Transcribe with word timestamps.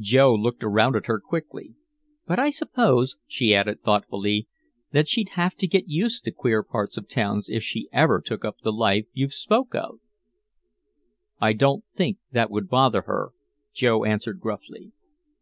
Joe 0.00 0.32
looked 0.34 0.64
around 0.64 0.96
at 0.96 1.04
her 1.04 1.20
quickly. 1.20 1.74
"But 2.26 2.38
I 2.38 2.48
suppose," 2.48 3.16
she 3.28 3.54
added 3.54 3.82
thoughtfully, 3.82 4.48
"that 4.92 5.08
she'd 5.08 5.28
have 5.36 5.56
to 5.56 5.66
get 5.66 5.88
used 5.90 6.24
to 6.24 6.32
queer 6.32 6.62
parts 6.62 6.96
of 6.96 7.06
towns 7.06 7.50
if 7.50 7.62
she 7.62 7.90
ever 7.92 8.22
took 8.22 8.46
up 8.46 8.62
the 8.62 8.72
life 8.72 9.04
you 9.12 9.28
spoke 9.28 9.74
of." 9.74 10.00
"I 11.38 11.52
don't 11.52 11.84
think 11.94 12.16
that 12.32 12.50
would 12.50 12.70
bother 12.70 13.02
her," 13.02 13.32
Joe 13.74 14.04
answered 14.06 14.40
gruffly. 14.40 14.92